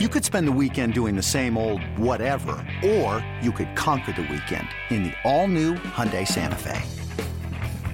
You 0.00 0.08
could 0.08 0.24
spend 0.24 0.48
the 0.48 0.58
weekend 0.60 0.92
doing 0.92 1.14
the 1.14 1.22
same 1.22 1.56
old 1.56 1.80
whatever, 1.96 2.56
or 2.84 3.24
you 3.40 3.52
could 3.52 3.76
conquer 3.76 4.10
the 4.10 4.22
weekend 4.22 4.66
in 4.90 5.04
the 5.04 5.12
all-new 5.22 5.74
Hyundai 5.74 6.26
Santa 6.26 6.56
Fe. 6.56 6.82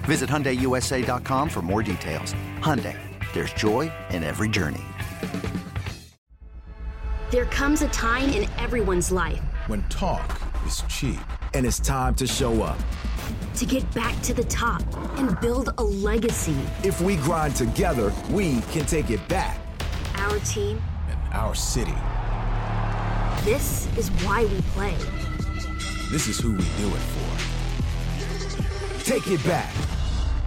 Visit 0.05 0.27
HyundaiUSA.com 0.27 1.47
for 1.47 1.61
more 1.61 1.83
details. 1.83 2.33
Hyundai, 2.57 2.97
there's 3.33 3.53
joy 3.53 3.91
in 4.09 4.23
every 4.23 4.49
journey. 4.49 4.81
There 7.29 7.45
comes 7.45 7.83
a 7.83 7.87
time 7.89 8.31
in 8.31 8.49
everyone's 8.57 9.11
life 9.11 9.39
when 9.67 9.87
talk 9.89 10.41
is 10.65 10.81
cheap 10.89 11.19
and 11.53 11.67
it's 11.67 11.79
time 11.79 12.15
to 12.15 12.25
show 12.25 12.63
up. 12.63 12.79
To 13.57 13.65
get 13.67 13.93
back 13.93 14.19
to 14.23 14.33
the 14.33 14.45
top 14.45 14.81
and 15.19 15.39
build 15.39 15.75
a 15.77 15.83
legacy. 15.83 16.57
If 16.83 16.99
we 16.99 17.17
grind 17.17 17.55
together, 17.55 18.11
we 18.31 18.61
can 18.71 18.87
take 18.87 19.11
it 19.11 19.25
back. 19.27 19.59
Our 20.15 20.39
team 20.39 20.81
our 21.33 21.55
city. 21.55 21.95
This 23.43 23.87
is 23.97 24.09
why 24.23 24.45
we 24.45 24.61
play. 24.73 24.95
This 26.11 26.27
is 26.27 26.39
who 26.39 26.51
we 26.51 26.63
do 26.77 26.87
it 26.87 27.01
for. 27.13 29.03
Take 29.03 29.27
it 29.27 29.43
back. 29.45 29.73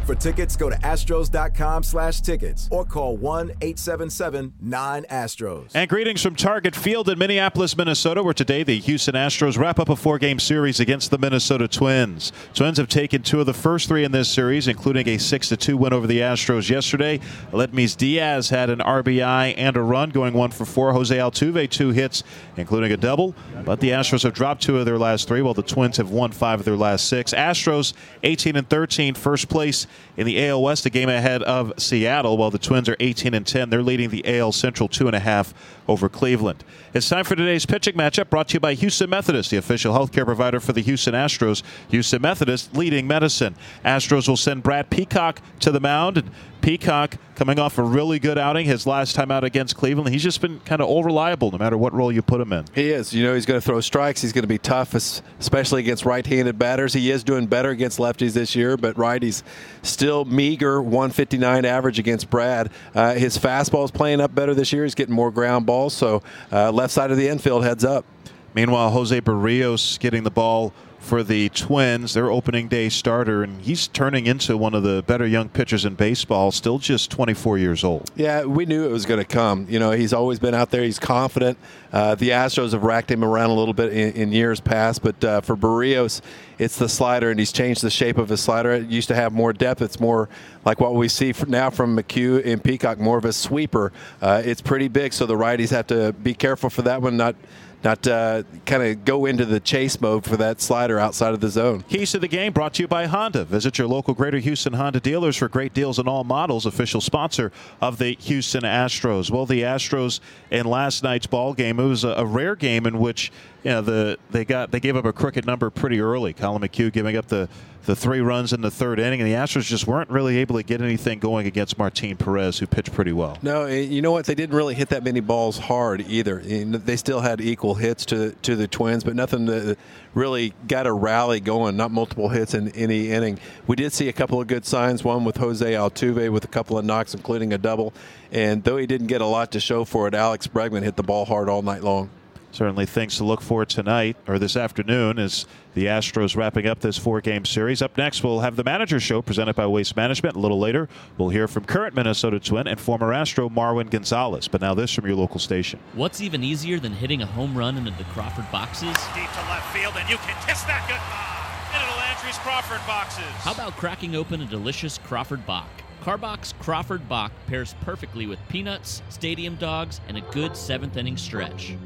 For 0.04 0.14
tickets, 0.14 0.54
go 0.54 0.68
to 0.68 0.76
astros.com 0.76 1.82
slash 1.82 2.20
tickets 2.20 2.68
or 2.70 2.84
call 2.84 3.16
1-877-9-ASTROS. 3.16 5.70
And 5.74 5.88
greetings 5.88 6.22
from 6.22 6.36
Target 6.36 6.76
Field 6.76 7.08
in 7.08 7.18
Minneapolis, 7.18 7.74
Minnesota, 7.74 8.22
where 8.22 8.34
today 8.34 8.64
the 8.64 8.78
Houston 8.80 9.14
Astros 9.14 9.56
wrap 9.56 9.78
up 9.78 9.88
a 9.88 9.96
four-game 9.96 10.38
series 10.38 10.78
against 10.78 11.10
the 11.10 11.16
Minnesota 11.16 11.66
Twins. 11.66 12.32
Twins 12.52 12.76
have 12.76 12.88
taken 12.88 13.22
two 13.22 13.40
of 13.40 13.46
the 13.46 13.54
first 13.54 13.88
three 13.88 14.04
in 14.04 14.12
this 14.12 14.28
series, 14.28 14.68
including 14.68 15.08
a 15.08 15.16
6-2 15.16 15.74
win 15.74 15.94
over 15.94 16.06
the 16.06 16.20
Astros 16.20 16.68
yesterday. 16.68 17.18
Aledmys 17.50 17.96
Diaz 17.96 18.50
had 18.50 18.68
an 18.68 18.80
RBI 18.80 19.54
and 19.56 19.74
a 19.74 19.82
run, 19.82 20.10
going 20.10 20.34
one 20.34 20.50
for 20.50 20.66
four. 20.66 20.92
Jose 20.92 21.16
Altuve, 21.16 21.70
two 21.70 21.92
hits, 21.92 22.22
including 22.58 22.92
a 22.92 22.98
double. 22.98 23.34
But 23.64 23.80
the 23.80 23.88
Astros 23.90 24.24
have 24.24 24.34
dropped 24.34 24.62
two 24.62 24.78
of 24.78 24.84
their 24.84 24.98
last 24.98 25.28
three, 25.28 25.40
while 25.40 25.54
the 25.54 25.62
Twins 25.62 25.96
have 25.96 26.10
won 26.10 26.30
five 26.30 26.58
of 26.58 26.66
their 26.66 26.76
last 26.76 27.08
six. 27.08 27.32
Astros 27.32 27.94
18 28.22 28.56
and 28.56 28.68
13, 28.68 29.14
first 29.14 29.48
place 29.48 29.86
in 30.16 30.26
the 30.26 30.46
AL 30.46 30.62
West, 30.62 30.86
a 30.86 30.90
game 30.90 31.08
ahead 31.08 31.42
of 31.42 31.72
Seattle, 31.76 32.36
while 32.36 32.50
the 32.50 32.58
Twins 32.58 32.88
are 32.88 32.96
18 33.00 33.34
and 33.34 33.46
10. 33.46 33.70
They're 33.70 33.82
leading 33.82 34.10
the 34.10 34.38
AL 34.38 34.52
Central 34.52 34.88
two 34.88 35.06
and 35.06 35.16
a 35.16 35.20
half 35.20 35.52
over 35.88 36.08
Cleveland. 36.08 36.64
It's 36.92 37.08
time 37.08 37.24
for 37.24 37.34
today's 37.34 37.66
pitching 37.66 37.94
matchup 37.94 38.30
brought 38.30 38.48
to 38.48 38.54
you 38.54 38.60
by 38.60 38.74
Houston 38.74 39.10
Methodist, 39.10 39.50
the 39.50 39.56
official 39.56 39.92
healthcare 39.92 40.24
provider 40.24 40.60
for 40.60 40.72
the 40.72 40.82
Houston 40.82 41.14
Astros. 41.14 41.62
Houston 41.90 42.22
Methodist 42.22 42.74
leading 42.76 43.06
medicine. 43.06 43.56
Astros 43.84 44.28
will 44.28 44.36
send 44.36 44.62
Brad 44.62 44.90
Peacock 44.90 45.40
to 45.60 45.70
the 45.70 45.80
mound. 45.80 46.30
Peacock 46.64 47.16
coming 47.34 47.58
off 47.58 47.76
a 47.76 47.82
really 47.82 48.18
good 48.18 48.38
outing 48.38 48.64
his 48.64 48.86
last 48.86 49.14
time 49.14 49.30
out 49.30 49.44
against 49.44 49.76
Cleveland. 49.76 50.08
He's 50.08 50.22
just 50.22 50.40
been 50.40 50.60
kind 50.60 50.80
of 50.80 50.88
all 50.88 51.04
reliable 51.04 51.50
no 51.50 51.58
matter 51.58 51.76
what 51.76 51.92
role 51.92 52.10
you 52.10 52.22
put 52.22 52.40
him 52.40 52.54
in. 52.54 52.64
He 52.74 52.88
is. 52.88 53.12
You 53.12 53.22
know, 53.22 53.34
he's 53.34 53.44
going 53.44 53.60
to 53.60 53.64
throw 53.64 53.82
strikes. 53.82 54.22
He's 54.22 54.32
going 54.32 54.44
to 54.44 54.48
be 54.48 54.56
tough, 54.56 54.94
especially 54.94 55.82
against 55.82 56.06
right 56.06 56.24
handed 56.24 56.58
batters. 56.58 56.94
He 56.94 57.10
is 57.10 57.22
doing 57.22 57.48
better 57.48 57.68
against 57.68 57.98
lefties 57.98 58.32
this 58.32 58.56
year, 58.56 58.78
but 58.78 58.96
righties 58.96 59.42
still 59.82 60.24
meager 60.24 60.80
159 60.80 61.66
average 61.66 61.98
against 61.98 62.30
Brad. 62.30 62.70
Uh, 62.94 63.12
his 63.12 63.36
fastball 63.36 63.84
is 63.84 63.90
playing 63.90 64.22
up 64.22 64.34
better 64.34 64.54
this 64.54 64.72
year. 64.72 64.84
He's 64.84 64.94
getting 64.94 65.14
more 65.14 65.30
ground 65.30 65.66
balls. 65.66 65.92
So 65.92 66.22
uh, 66.50 66.72
left 66.72 66.94
side 66.94 67.10
of 67.10 67.18
the 67.18 67.28
infield 67.28 67.62
heads 67.62 67.84
up. 67.84 68.06
Meanwhile, 68.54 68.90
Jose 68.90 69.20
Berrios 69.20 69.98
getting 69.98 70.22
the 70.22 70.30
ball 70.30 70.72
for 71.04 71.22
the 71.22 71.48
Twins, 71.50 72.14
their 72.14 72.30
opening 72.30 72.66
day 72.66 72.88
starter, 72.88 73.42
and 73.42 73.60
he's 73.60 73.86
turning 73.88 74.26
into 74.26 74.56
one 74.56 74.74
of 74.74 74.82
the 74.82 75.04
better 75.06 75.26
young 75.26 75.48
pitchers 75.48 75.84
in 75.84 75.94
baseball, 75.94 76.50
still 76.50 76.78
just 76.78 77.10
24 77.10 77.58
years 77.58 77.84
old. 77.84 78.10
Yeah, 78.16 78.44
we 78.44 78.64
knew 78.66 78.84
it 78.84 78.90
was 78.90 79.06
going 79.06 79.20
to 79.20 79.26
come. 79.26 79.66
You 79.68 79.78
know, 79.78 79.90
he's 79.90 80.12
always 80.12 80.38
been 80.38 80.54
out 80.54 80.70
there. 80.70 80.82
He's 80.82 80.98
confident. 80.98 81.58
Uh, 81.92 82.14
the 82.14 82.30
Astros 82.30 82.72
have 82.72 82.82
racked 82.82 83.10
him 83.10 83.22
around 83.22 83.50
a 83.50 83.54
little 83.54 83.74
bit 83.74 83.92
in, 83.92 84.12
in 84.14 84.32
years 84.32 84.60
past, 84.60 85.02
but 85.02 85.22
uh, 85.22 85.40
for 85.42 85.56
Berrios, 85.56 86.22
it's 86.58 86.78
the 86.78 86.88
slider, 86.88 87.30
and 87.30 87.38
he's 87.38 87.52
changed 87.52 87.82
the 87.82 87.90
shape 87.90 88.18
of 88.18 88.30
his 88.30 88.40
slider. 88.40 88.72
It 88.72 88.88
used 88.88 89.08
to 89.08 89.14
have 89.14 89.32
more 89.32 89.52
depth. 89.52 89.82
It's 89.82 90.00
more 90.00 90.28
like 90.64 90.80
what 90.80 90.94
we 90.94 91.08
see 91.08 91.34
now 91.46 91.70
from 91.70 91.96
McHugh 91.96 92.44
and 92.44 92.64
Peacock, 92.64 92.98
more 92.98 93.18
of 93.18 93.24
a 93.24 93.32
sweeper. 93.32 93.92
Uh, 94.22 94.42
it's 94.44 94.62
pretty 94.62 94.88
big, 94.88 95.12
so 95.12 95.26
the 95.26 95.36
righties 95.36 95.70
have 95.70 95.86
to 95.88 96.12
be 96.14 96.34
careful 96.34 96.70
for 96.70 96.82
that 96.82 97.02
one, 97.02 97.16
not– 97.16 97.36
not 97.84 98.06
uh, 98.06 98.42
kind 98.64 98.82
of 98.82 99.04
go 99.04 99.26
into 99.26 99.44
the 99.44 99.60
chase 99.60 100.00
mode 100.00 100.24
for 100.24 100.36
that 100.38 100.60
slider 100.60 100.98
outside 100.98 101.34
of 101.34 101.40
the 101.40 101.50
zone. 101.50 101.82
Keys 101.82 102.12
to 102.12 102.18
the 102.18 102.28
game 102.28 102.52
brought 102.52 102.74
to 102.74 102.82
you 102.82 102.88
by 102.88 103.06
Honda. 103.06 103.44
Visit 103.44 103.78
your 103.78 103.86
local 103.86 104.14
Greater 104.14 104.38
Houston 104.38 104.72
Honda 104.72 105.00
dealers 105.00 105.36
for 105.36 105.48
great 105.48 105.74
deals 105.74 105.98
on 105.98 106.08
all 106.08 106.24
models. 106.24 106.64
Official 106.64 107.00
sponsor 107.00 107.52
of 107.80 107.98
the 107.98 108.16
Houston 108.20 108.62
Astros. 108.62 109.30
Well, 109.30 109.46
the 109.46 109.62
Astros 109.62 110.20
in 110.50 110.66
last 110.66 111.02
night's 111.02 111.26
ball 111.26 111.52
game, 111.52 111.78
it 111.78 111.84
was 111.84 112.04
a, 112.04 112.10
a 112.10 112.24
rare 112.24 112.56
game 112.56 112.86
in 112.86 112.98
which 112.98 113.30
you 113.62 113.70
know 113.70 113.82
the 113.82 114.18
they 114.30 114.44
got 114.44 114.70
they 114.70 114.80
gave 114.80 114.96
up 114.96 115.04
a 115.04 115.12
crooked 115.12 115.46
number 115.46 115.70
pretty 115.70 116.00
early. 116.00 116.32
Collin 116.32 116.62
McHugh 116.62 116.92
giving 116.92 117.16
up 117.16 117.26
the 117.26 117.48
the 117.86 117.96
three 117.96 118.20
runs 118.20 118.52
in 118.52 118.60
the 118.60 118.70
third 118.70 118.98
inning, 118.98 119.20
and 119.20 119.30
the 119.30 119.34
Astros 119.34 119.66
just 119.66 119.86
weren't 119.86 120.10
really 120.10 120.38
able 120.38 120.56
to 120.56 120.62
get 120.62 120.80
anything 120.80 121.18
going 121.18 121.46
against 121.46 121.78
Martin 121.78 122.16
Perez, 122.16 122.58
who 122.58 122.66
pitched 122.66 122.92
pretty 122.92 123.12
well. 123.12 123.38
No, 123.42 123.66
you 123.66 124.00
know 124.02 124.12
what? 124.12 124.26
They 124.26 124.34
didn't 124.34 124.56
really 124.56 124.74
hit 124.74 124.88
that 124.90 125.04
many 125.04 125.20
balls 125.20 125.58
hard 125.58 126.00
either. 126.08 126.38
They 126.38 126.96
still 126.96 127.20
had 127.20 127.40
equal 127.40 127.73
hits 127.74 128.04
to 128.06 128.32
to 128.42 128.56
the 128.56 128.66
Twins, 128.68 129.04
but 129.04 129.14
nothing 129.14 129.46
that 129.46 129.76
really 130.14 130.54
got 130.68 130.86
a 130.86 130.92
rally 130.92 131.40
going. 131.40 131.76
Not 131.76 131.90
multiple 131.90 132.28
hits 132.28 132.54
in 132.54 132.68
any 132.70 133.10
inning. 133.10 133.38
We 133.66 133.76
did 133.76 133.92
see 133.92 134.08
a 134.08 134.12
couple 134.12 134.40
of 134.40 134.46
good 134.46 134.64
signs. 134.64 135.04
One 135.04 135.24
with 135.24 135.36
Jose 135.36 135.72
Altuve 135.72 136.30
with 136.30 136.44
a 136.44 136.48
couple 136.48 136.78
of 136.78 136.84
knocks, 136.84 137.14
including 137.14 137.52
a 137.52 137.58
double. 137.58 137.92
And 138.32 138.64
though 138.64 138.76
he 138.76 138.86
didn't 138.86 139.06
get 139.08 139.20
a 139.20 139.26
lot 139.26 139.52
to 139.52 139.60
show 139.60 139.84
for 139.84 140.08
it, 140.08 140.14
Alex 140.14 140.46
Bregman 140.46 140.82
hit 140.82 140.96
the 140.96 141.02
ball 141.02 141.24
hard 141.24 141.48
all 141.48 141.62
night 141.62 141.82
long 141.82 142.10
certainly 142.54 142.86
things 142.86 143.16
to 143.16 143.24
look 143.24 143.40
for 143.40 143.66
tonight 143.66 144.16
or 144.28 144.38
this 144.38 144.56
afternoon 144.56 145.18
as 145.18 145.44
the 145.74 145.86
Astros 145.86 146.36
wrapping 146.36 146.66
up 146.66 146.78
this 146.80 146.96
four 146.96 147.20
game 147.20 147.44
series. 147.44 147.82
Up 147.82 147.98
next, 147.98 148.22
we'll 148.22 148.40
have 148.40 148.54
the 148.56 148.62
manager 148.62 149.00
show 149.00 149.20
presented 149.20 149.56
by 149.56 149.66
Waste 149.66 149.96
Management. 149.96 150.36
A 150.36 150.38
little 150.38 150.60
later, 150.60 150.88
we'll 151.18 151.30
hear 151.30 151.48
from 151.48 151.64
current 151.64 151.94
Minnesota 151.94 152.38
Twin 152.38 152.68
and 152.68 152.80
former 152.80 153.12
Astro 153.12 153.48
Marwin 153.48 153.90
Gonzalez. 153.90 154.46
But 154.46 154.60
now, 154.60 154.72
this 154.72 154.92
from 154.92 155.06
your 155.06 155.16
local 155.16 155.40
station. 155.40 155.80
What's 155.94 156.20
even 156.20 156.44
easier 156.44 156.78
than 156.78 156.92
hitting 156.92 157.22
a 157.22 157.26
home 157.26 157.58
run 157.58 157.76
into 157.76 157.90
the 157.92 158.04
Crawford 158.04 158.50
boxes? 158.52 158.94
Deep 159.14 159.30
to 159.32 159.40
left 159.50 159.76
field, 159.76 159.94
and 159.98 160.08
you 160.08 160.16
can 160.18 160.36
kiss 160.46 160.62
that 160.62 160.86
goodbye 160.88 161.34
into 161.74 161.92
the 161.92 161.98
Landry's 161.98 162.38
Crawford 162.38 162.86
boxes. 162.86 163.24
How 163.42 163.52
about 163.52 163.76
cracking 163.76 164.14
open 164.14 164.40
a 164.42 164.46
delicious 164.46 164.98
Crawford 164.98 165.44
Bock? 165.44 165.68
Karbach 166.02 166.56
Crawford 166.58 167.08
Bock 167.08 167.32
pairs 167.46 167.74
perfectly 167.80 168.26
with 168.26 168.38
peanuts, 168.48 169.02
stadium 169.08 169.56
dogs, 169.56 170.00
and 170.06 170.16
a 170.16 170.20
good 170.20 170.56
seventh 170.56 170.96
inning 170.96 171.16
stretch. 171.16 171.76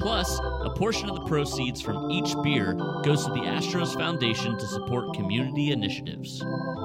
Plus, 0.00 0.40
a 0.64 0.70
portion 0.70 1.10
of 1.10 1.16
the 1.16 1.26
proceeds 1.26 1.82
from 1.82 2.10
each 2.10 2.34
beer 2.42 2.72
goes 3.04 3.26
to 3.26 3.30
the 3.32 3.40
Astros 3.40 3.94
Foundation 3.94 4.56
to 4.56 4.66
support 4.66 5.14
community 5.14 5.72
initiatives. 5.72 6.38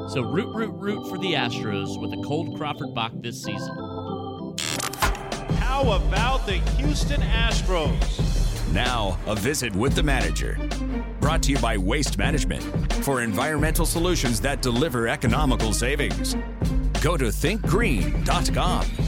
So 0.10 0.22
root, 0.22 0.54
root, 0.54 0.74
root 0.74 1.08
for 1.08 1.18
the 1.18 1.32
Astros 1.32 2.00
with 2.00 2.12
a 2.12 2.22
cold 2.24 2.58
Crawford 2.58 2.94
Bock 2.94 3.14
this 3.16 3.42
season. 3.42 3.74
How 5.60 5.94
about 5.94 6.46
the 6.46 6.60
Houston 6.78 7.22
Astros? 7.22 8.74
Now, 8.74 9.18
a 9.28 9.36
visit 9.36 9.74
with 9.74 9.96
the 9.96 10.04
manager. 10.04 10.60
Brought 11.22 11.42
to 11.44 11.52
you 11.52 11.58
by 11.60 11.78
Waste 11.78 12.18
Management 12.18 12.64
for 13.06 13.22
environmental 13.22 13.86
solutions 13.86 14.42
that 14.42 14.62
deliver 14.62 15.08
economical 15.08 15.72
savings. 15.72 16.36
Go 17.02 17.16
to 17.16 17.26
thinkgreen.com. 17.26 19.05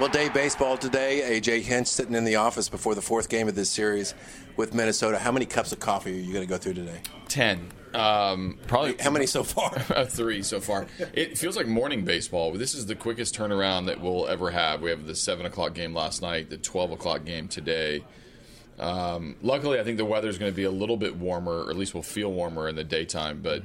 Well, 0.00 0.08
day 0.08 0.28
baseball 0.28 0.76
today. 0.76 1.40
AJ 1.40 1.62
Hinch 1.62 1.86
sitting 1.86 2.16
in 2.16 2.24
the 2.24 2.34
office 2.34 2.68
before 2.68 2.96
the 2.96 3.00
fourth 3.00 3.28
game 3.28 3.46
of 3.46 3.54
this 3.54 3.70
series 3.70 4.12
with 4.56 4.74
Minnesota. 4.74 5.18
How 5.18 5.30
many 5.30 5.46
cups 5.46 5.70
of 5.70 5.78
coffee 5.78 6.10
are 6.10 6.20
you 6.20 6.32
going 6.32 6.44
to 6.44 6.50
go 6.50 6.58
through 6.58 6.74
today? 6.74 7.00
Ten. 7.28 7.68
Um, 7.94 8.58
probably. 8.66 8.96
How 8.98 9.10
many 9.10 9.26
so 9.26 9.44
far? 9.44 9.70
three 10.06 10.42
so 10.42 10.58
far. 10.58 10.88
It 11.14 11.38
feels 11.38 11.56
like 11.56 11.68
morning 11.68 12.04
baseball. 12.04 12.50
This 12.50 12.74
is 12.74 12.86
the 12.86 12.96
quickest 12.96 13.36
turnaround 13.38 13.86
that 13.86 14.00
we'll 14.00 14.26
ever 14.26 14.50
have. 14.50 14.82
We 14.82 14.90
have 14.90 15.06
the 15.06 15.14
seven 15.14 15.46
o'clock 15.46 15.74
game 15.74 15.94
last 15.94 16.22
night, 16.22 16.50
the 16.50 16.58
twelve 16.58 16.90
o'clock 16.90 17.24
game 17.24 17.46
today. 17.46 18.02
Um, 18.80 19.36
luckily, 19.42 19.78
I 19.78 19.84
think 19.84 19.98
the 19.98 20.04
weather 20.04 20.28
is 20.28 20.38
going 20.38 20.50
to 20.50 20.56
be 20.56 20.64
a 20.64 20.72
little 20.72 20.96
bit 20.96 21.14
warmer, 21.14 21.66
or 21.66 21.70
at 21.70 21.76
least 21.76 21.94
will 21.94 22.02
feel 22.02 22.32
warmer 22.32 22.68
in 22.68 22.74
the 22.74 22.82
daytime. 22.82 23.42
But 23.42 23.62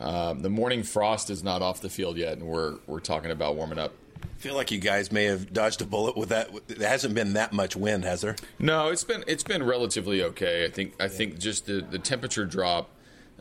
um, 0.00 0.40
the 0.40 0.50
morning 0.50 0.82
frost 0.82 1.30
is 1.30 1.42
not 1.42 1.62
off 1.62 1.80
the 1.80 1.88
field 1.88 2.18
yet, 2.18 2.34
and 2.34 2.42
we're 2.42 2.76
we're 2.86 3.00
talking 3.00 3.30
about 3.30 3.56
warming 3.56 3.78
up 3.78 3.94
feel 4.38 4.54
like 4.54 4.70
you 4.70 4.78
guys 4.78 5.12
may 5.12 5.24
have 5.24 5.52
dodged 5.52 5.80
a 5.82 5.84
bullet 5.84 6.16
with 6.16 6.30
that. 6.30 6.50
There 6.68 6.88
hasn't 6.88 7.14
been 7.14 7.34
that 7.34 7.52
much 7.52 7.76
wind, 7.76 8.04
has 8.04 8.22
there? 8.22 8.36
No, 8.58 8.88
it's 8.88 9.04
been 9.04 9.24
it's 9.26 9.44
been 9.44 9.62
relatively 9.62 10.22
okay. 10.22 10.64
I 10.64 10.70
think 10.70 10.94
I 11.00 11.08
think 11.08 11.38
just 11.38 11.66
the, 11.66 11.84
the 11.88 11.98
temperature 11.98 12.44
drop 12.44 12.90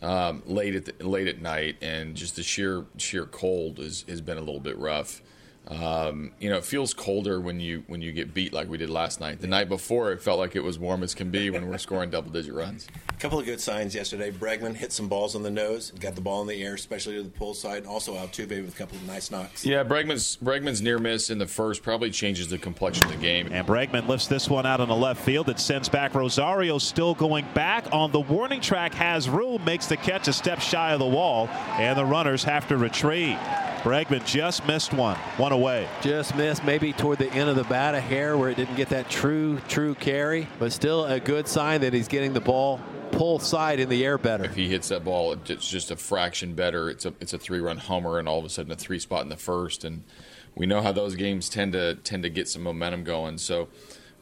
um, 0.01 0.43
late 0.45 0.75
at 0.75 0.85
the, 0.85 1.07
late 1.07 1.27
at 1.27 1.41
night 1.41 1.77
and 1.81 2.15
just 2.15 2.35
the 2.35 2.43
sheer 2.43 2.85
sheer 2.97 3.25
cold 3.25 3.79
is, 3.79 4.05
has 4.07 4.21
been 4.21 4.37
a 4.37 4.41
little 4.41 4.59
bit 4.59 4.77
rough. 4.77 5.21
Um, 5.67 6.31
you 6.39 6.49
know, 6.49 6.57
it 6.57 6.65
feels 6.65 6.93
colder 6.93 7.39
when 7.39 7.59
you 7.59 7.83
when 7.87 8.01
you 8.01 8.11
get 8.11 8.33
beat 8.33 8.51
like 8.51 8.67
we 8.67 8.77
did 8.77 8.89
last 8.89 9.21
night. 9.21 9.39
The 9.39 9.47
night 9.47 9.69
before, 9.69 10.11
it 10.11 10.21
felt 10.21 10.39
like 10.39 10.55
it 10.55 10.63
was 10.63 10.79
warm 10.79 11.03
as 11.03 11.13
can 11.13 11.29
be 11.29 11.49
when 11.49 11.69
we're 11.69 11.77
scoring 11.77 12.09
double 12.09 12.31
digit 12.31 12.53
runs. 12.53 12.87
A 13.09 13.13
couple 13.13 13.39
of 13.39 13.45
good 13.45 13.61
signs 13.61 13.93
yesterday. 13.93 14.31
Bregman 14.31 14.75
hit 14.75 14.91
some 14.91 15.07
balls 15.07 15.35
on 15.35 15.43
the 15.43 15.51
nose, 15.51 15.91
got 15.99 16.15
the 16.15 16.21
ball 16.21 16.41
in 16.41 16.47
the 16.47 16.61
air, 16.63 16.73
especially 16.73 17.15
to 17.15 17.23
the 17.23 17.29
pull 17.29 17.53
side. 17.53 17.79
And 17.79 17.87
also, 17.87 18.15
Altuve 18.15 18.49
with 18.65 18.73
a 18.73 18.77
couple 18.77 18.97
of 18.97 19.05
nice 19.05 19.29
knocks. 19.29 19.63
Yeah, 19.63 19.83
Bregman's 19.83 20.37
Bregman's 20.43 20.81
near 20.81 20.97
miss 20.97 21.29
in 21.29 21.37
the 21.37 21.47
first 21.47 21.83
probably 21.83 22.09
changes 22.09 22.47
the 22.47 22.57
complexion 22.57 23.05
of 23.05 23.11
the 23.11 23.17
game. 23.17 23.49
And 23.51 23.65
Bregman 23.65 24.07
lifts 24.07 24.27
this 24.27 24.49
one 24.49 24.65
out 24.65 24.81
on 24.81 24.87
the 24.87 24.95
left 24.95 25.23
field. 25.23 25.47
It 25.47 25.59
sends 25.59 25.87
back 25.87 26.15
Rosario, 26.15 26.79
still 26.79 27.13
going 27.13 27.45
back 27.53 27.85
on 27.93 28.11
the 28.11 28.19
warning 28.19 28.61
track. 28.61 28.93
Has 28.95 29.29
room, 29.29 29.63
makes 29.63 29.85
the 29.85 29.97
catch 29.97 30.27
a 30.27 30.33
step 30.33 30.59
shy 30.59 30.91
of 30.91 30.99
the 30.99 31.05
wall, 31.05 31.47
and 31.77 31.97
the 31.97 32.05
runners 32.05 32.43
have 32.43 32.67
to 32.69 32.77
retreat. 32.77 33.37
Bregman 33.81 34.23
just 34.25 34.67
missed 34.67 34.93
one, 34.93 35.17
one 35.37 35.51
away. 35.51 35.87
Just 36.01 36.35
missed, 36.35 36.63
maybe 36.63 36.93
toward 36.93 37.17
the 37.17 37.31
end 37.33 37.49
of 37.49 37.55
the 37.55 37.63
bat, 37.63 37.95
a 37.95 37.99
hair 37.99 38.37
where 38.37 38.49
it 38.49 38.55
didn't 38.55 38.75
get 38.75 38.89
that 38.89 39.09
true, 39.09 39.59
true 39.67 39.95
carry, 39.95 40.47
but 40.59 40.71
still 40.71 41.05
a 41.05 41.19
good 41.19 41.47
sign 41.47 41.81
that 41.81 41.91
he's 41.91 42.07
getting 42.07 42.31
the 42.33 42.41
ball 42.41 42.79
pull 43.11 43.39
side 43.39 43.79
in 43.79 43.89
the 43.89 44.05
air 44.05 44.19
better. 44.19 44.45
If 44.45 44.55
he 44.55 44.69
hits 44.69 44.89
that 44.89 45.03
ball, 45.03 45.33
it's 45.33 45.67
just 45.67 45.89
a 45.89 45.95
fraction 45.95 46.53
better. 46.53 46.91
It's 46.91 47.05
a 47.05 47.13
it's 47.19 47.33
a 47.33 47.39
three 47.39 47.59
run 47.59 47.77
homer, 47.77 48.19
and 48.19 48.29
all 48.29 48.37
of 48.37 48.45
a 48.45 48.49
sudden 48.49 48.71
a 48.71 48.75
three 48.75 48.99
spot 48.99 49.23
in 49.23 49.29
the 49.29 49.35
first, 49.35 49.83
and 49.83 50.03
we 50.55 50.67
know 50.67 50.81
how 50.81 50.91
those 50.91 51.15
games 51.15 51.49
tend 51.49 51.73
to 51.73 51.95
tend 51.95 52.21
to 52.21 52.29
get 52.29 52.47
some 52.47 52.61
momentum 52.61 53.03
going. 53.03 53.39
So. 53.39 53.67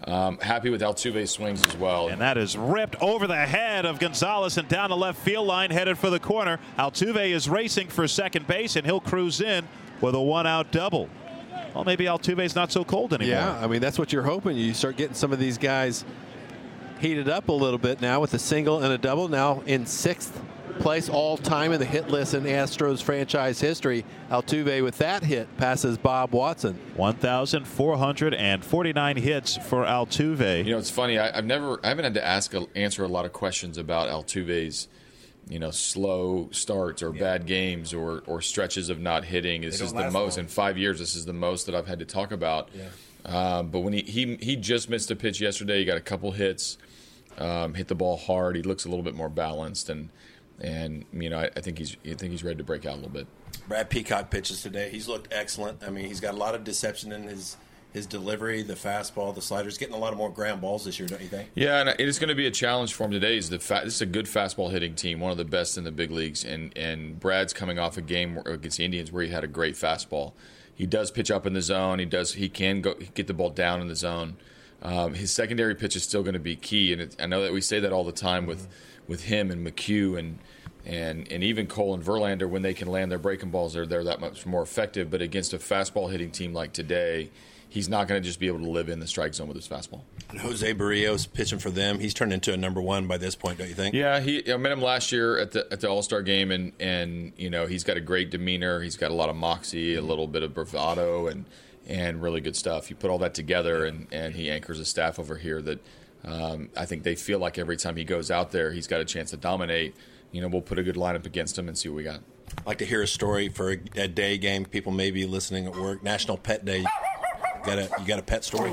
Um, 0.05 0.37
happy 0.39 0.69
with 0.69 0.81
Altuve's 0.81 1.31
swings 1.31 1.65
as 1.65 1.75
well. 1.75 2.07
And 2.07 2.21
that 2.21 2.37
is 2.37 2.57
ripped 2.57 2.95
over 3.01 3.27
the 3.27 3.35
head 3.35 3.85
of 3.85 3.99
Gonzalez 3.99 4.57
and 4.57 4.67
down 4.67 4.89
the 4.89 4.97
left 4.97 5.19
field 5.19 5.45
line, 5.45 5.71
headed 5.71 5.97
for 5.97 6.09
the 6.09 6.19
corner. 6.19 6.59
Altuve 6.77 7.29
is 7.31 7.49
racing 7.49 7.89
for 7.89 8.07
second 8.07 8.47
base, 8.47 8.75
and 8.75 8.85
he'll 8.85 9.01
cruise 9.01 9.41
in 9.41 9.67
with 9.99 10.15
a 10.15 10.21
one 10.21 10.47
out 10.47 10.71
double. 10.71 11.09
Well, 11.75 11.83
maybe 11.83 12.05
Altuve's 12.05 12.55
not 12.55 12.71
so 12.71 12.83
cold 12.83 13.13
anymore. 13.13 13.35
Yeah, 13.35 13.59
I 13.59 13.67
mean, 13.67 13.81
that's 13.81 13.99
what 13.99 14.13
you're 14.13 14.23
hoping. 14.23 14.55
You 14.57 14.73
start 14.73 14.95
getting 14.95 15.15
some 15.15 15.33
of 15.33 15.39
these 15.39 15.57
guys 15.57 16.05
heated 16.99 17.29
up 17.29 17.49
a 17.49 17.53
little 17.53 17.77
bit 17.77 18.01
now 18.01 18.19
with 18.19 18.33
a 18.33 18.39
single 18.39 18.79
and 18.81 18.91
a 18.91 18.97
double. 18.97 19.27
Now 19.27 19.61
in 19.65 19.85
sixth 19.85 20.41
place 20.79 21.09
all 21.09 21.37
time 21.37 21.71
in 21.71 21.79
the 21.79 21.85
hit 21.85 22.09
list 22.09 22.33
in 22.33 22.41
Astros 22.43 23.03
franchise 23.03 23.61
history. 23.61 24.03
Altuve 24.31 24.81
with 24.83 24.97
that 24.99 25.23
hit 25.23 25.57
passes 25.57 25.97
Bob 25.97 26.31
Watson. 26.31 26.79
1,449 26.95 29.17
hits 29.17 29.57
for 29.57 29.83
Altuve. 29.83 30.65
You 30.65 30.71
know, 30.71 30.79
it's 30.79 30.89
funny. 30.89 31.19
I, 31.19 31.35
have 31.35 31.45
never, 31.45 31.79
I 31.83 31.89
haven't 31.89 32.05
had 32.05 32.13
to 32.15 32.25
ask, 32.25 32.53
a, 32.53 32.65
answer 32.75 33.03
a 33.03 33.07
lot 33.07 33.25
of 33.25 33.33
questions 33.33 33.77
about 33.77 34.07
Altuve's, 34.09 34.87
you 35.49 35.59
know, 35.59 35.71
slow 35.71 36.47
starts 36.51 37.03
or 37.03 37.13
yeah. 37.13 37.19
bad 37.19 37.45
games 37.45 37.93
or 37.93 38.23
or 38.27 38.41
stretches 38.41 38.89
of 38.89 38.99
not 38.99 39.25
hitting. 39.25 39.61
This 39.61 39.81
is 39.81 39.91
the 39.91 40.09
most 40.11 40.37
long. 40.37 40.45
in 40.45 40.49
five 40.49 40.77
years. 40.77 40.99
This 40.99 41.15
is 41.15 41.25
the 41.25 41.33
most 41.33 41.65
that 41.65 41.73
I've 41.73 41.87
had 41.87 41.97
to 41.99 42.05
talk 42.05 42.31
about. 42.31 42.69
Yeah. 42.73 42.89
Um, 43.25 43.69
but 43.69 43.79
when 43.79 43.93
he, 43.93 44.03
he 44.03 44.35
he 44.35 44.55
just 44.55 44.89
missed 44.89 45.09
a 45.09 45.15
pitch 45.15 45.41
yesterday, 45.41 45.79
he 45.79 45.85
got 45.85 45.97
a 45.97 46.01
couple 46.01 46.31
hits, 46.31 46.77
um, 47.39 47.73
hit 47.73 47.87
the 47.87 47.95
ball 47.95 48.15
hard. 48.15 48.55
He 48.55 48.61
looks 48.61 48.85
a 48.85 48.89
little 48.89 49.03
bit 49.03 49.15
more 49.15 49.27
balanced 49.27 49.89
and 49.89 50.09
and 50.61 51.05
you 51.13 51.29
know 51.29 51.39
I, 51.39 51.49
I, 51.55 51.61
think 51.61 51.77
he's 51.77 51.95
I 52.05 52.13
think 52.13 52.31
he's 52.31 52.43
ready 52.43 52.57
to 52.57 52.63
break 52.63 52.85
out 52.85 52.93
a 52.93 52.95
little 52.95 53.09
bit. 53.09 53.27
Brad 53.67 53.89
Peacock 53.89 54.29
pitches 54.29 54.61
today. 54.61 54.89
He's 54.89 55.07
looked 55.07 55.33
excellent. 55.33 55.83
I 55.83 55.89
mean, 55.89 56.05
he's 56.05 56.19
got 56.19 56.33
a 56.33 56.37
lot 56.37 56.55
of 56.55 56.63
deception 56.63 57.11
in 57.11 57.23
his 57.23 57.57
his 57.93 58.05
delivery, 58.05 58.61
the 58.61 58.75
fastball, 58.75 59.33
the 59.33 59.41
sliders, 59.41 59.77
getting 59.77 59.95
a 59.95 59.97
lot 59.97 60.11
of 60.11 60.17
more 60.17 60.29
ground 60.29 60.61
balls 60.61 60.85
this 60.85 60.99
year, 60.99 61.07
don't 61.07 61.21
you 61.21 61.27
think? 61.27 61.49
Yeah, 61.55 61.79
and 61.79 61.89
it 61.89 62.01
is 62.01 62.19
going 62.19 62.29
to 62.29 62.35
be 62.35 62.45
a 62.45 62.51
challenge 62.51 62.93
for 62.93 63.05
him 63.05 63.11
today. 63.11 63.35
Is 63.37 63.49
the 63.49 63.59
fa- 63.59 63.81
this 63.83 63.95
is 63.95 64.01
a 64.01 64.05
good 64.05 64.25
fastball 64.25 64.71
hitting 64.71 64.93
team, 64.95 65.19
one 65.19 65.31
of 65.31 65.37
the 65.37 65.45
best 65.45 65.77
in 65.77 65.83
the 65.83 65.91
big 65.91 66.11
leagues, 66.11 66.45
and 66.45 66.75
and 66.77 67.19
Brad's 67.19 67.53
coming 67.53 67.79
off 67.79 67.97
a 67.97 68.01
game 68.01 68.37
against 68.45 68.77
the 68.77 68.85
Indians 68.85 69.11
where 69.11 69.23
he 69.23 69.29
had 69.29 69.43
a 69.43 69.47
great 69.47 69.75
fastball. 69.75 70.33
He 70.75 70.85
does 70.85 71.11
pitch 71.11 71.29
up 71.29 71.45
in 71.45 71.53
the 71.53 71.61
zone. 71.61 71.99
He 71.99 72.05
does. 72.05 72.33
He 72.33 72.47
can 72.47 72.81
go 72.81 72.93
get 73.13 73.27
the 73.27 73.33
ball 73.33 73.49
down 73.49 73.81
in 73.81 73.87
the 73.87 73.95
zone. 73.95 74.37
Um, 74.81 75.13
his 75.13 75.31
secondary 75.31 75.75
pitch 75.75 75.95
is 75.95 76.03
still 76.03 76.21
going 76.21 76.35
to 76.35 76.39
be 76.39 76.55
key, 76.55 76.93
and 76.93 77.01
it, 77.01 77.15
I 77.19 77.25
know 77.25 77.41
that 77.43 77.51
we 77.51 77.59
say 77.59 77.79
that 77.79 77.91
all 77.91 78.05
the 78.05 78.11
time 78.11 78.45
with 78.45 78.67
with 79.09 79.25
him 79.25 79.51
and 79.51 79.67
McHugh 79.67 80.17
and 80.17 80.39
and 80.85 81.29
and 81.29 81.43
even 81.43 81.67
Cole 81.67 81.93
and 81.93 82.03
Verlander 82.03 82.49
when 82.49 82.61
they 82.61 82.73
can 82.73 82.87
land 82.87 83.11
their 83.11 83.19
breaking 83.19 83.49
balls, 83.49 83.73
they're 83.73 83.85
they're 83.85 84.05
that 84.05 84.21
much 84.21 84.45
more 84.45 84.61
effective. 84.61 85.11
But 85.11 85.21
against 85.21 85.53
a 85.53 85.57
fastball 85.57 86.09
hitting 86.09 86.31
team 86.31 86.53
like 86.53 86.71
today, 86.71 87.31
he's 87.67 87.89
not 87.89 88.07
going 88.07 88.21
to 88.21 88.25
just 88.25 88.39
be 88.39 88.47
able 88.47 88.59
to 88.59 88.69
live 88.69 88.87
in 88.87 88.99
the 88.99 89.07
strike 89.07 89.33
zone 89.33 89.47
with 89.47 89.57
his 89.57 89.67
fastball. 89.67 90.01
And 90.29 90.39
Jose 90.39 90.73
Berrios 90.73 91.31
pitching 91.31 91.59
for 91.59 91.69
them. 91.69 91.99
He's 91.99 92.13
turned 92.13 92.31
into 92.31 92.53
a 92.53 92.57
number 92.57 92.81
one 92.81 93.07
by 93.07 93.17
this 93.17 93.35
point, 93.35 93.57
don't 93.57 93.67
you 93.67 93.73
think? 93.73 93.93
Yeah, 93.93 94.19
he. 94.19 94.51
I 94.51 94.57
met 94.57 94.71
him 94.71 94.81
last 94.81 95.11
year 95.11 95.37
at 95.37 95.51
the 95.51 95.67
at 95.71 95.81
the 95.81 95.89
All 95.89 96.01
Star 96.01 96.21
game, 96.21 96.51
and 96.51 96.71
and 96.79 97.33
you 97.35 97.49
know 97.49 97.65
he's 97.65 97.83
got 97.83 97.97
a 97.97 98.01
great 98.01 98.29
demeanor. 98.29 98.79
He's 98.81 98.95
got 98.95 99.11
a 99.11 99.15
lot 99.15 99.29
of 99.29 99.35
moxie, 99.35 99.95
a 99.95 100.01
little 100.01 100.27
bit 100.27 100.43
of 100.43 100.53
bravado, 100.53 101.27
and 101.27 101.45
and 101.87 102.21
really 102.21 102.41
good 102.41 102.55
stuff. 102.55 102.89
You 102.89 102.95
put 102.95 103.09
all 103.09 103.19
that 103.19 103.33
together, 103.33 103.85
and 103.85 104.07
and 104.11 104.35
he 104.35 104.49
anchors 104.49 104.79
a 104.79 104.85
staff 104.85 105.19
over 105.19 105.35
here 105.35 105.61
that. 105.61 105.79
Um, 106.25 106.69
I 106.75 106.85
think 106.85 107.03
they 107.03 107.15
feel 107.15 107.39
like 107.39 107.57
every 107.57 107.77
time 107.77 107.95
he 107.95 108.03
goes 108.03 108.29
out 108.29 108.51
there, 108.51 108.71
he's 108.71 108.87
got 108.87 108.99
a 108.99 109.05
chance 109.05 109.31
to 109.31 109.37
dominate 109.37 109.95
you 110.31 110.41
know, 110.41 110.47
we'll 110.47 110.61
put 110.61 110.79
a 110.79 110.83
good 110.83 110.95
lineup 110.95 111.25
against 111.25 111.57
him 111.57 111.67
and 111.67 111.77
see 111.77 111.89
what 111.89 111.95
we 111.95 112.03
got. 112.03 112.21
I'd 112.59 112.65
like 112.65 112.77
to 112.79 112.85
hear 112.85 113.01
a 113.01 113.07
story 113.07 113.49
for 113.49 113.71
a, 113.71 113.77
a 113.95 114.07
day 114.07 114.37
game. 114.37 114.65
People 114.65 114.91
may 114.91 115.11
be 115.11 115.25
listening 115.25 115.65
at 115.67 115.75
work. 115.75 116.03
National 116.03 116.37
Pet 116.37 116.65
Day. 116.65 116.79
You 116.79 117.65
got 117.65 117.77
a 117.77 117.89
you 117.99 118.07
got 118.07 118.19
a 118.19 118.23
pet 118.23 118.43
story? 118.43 118.71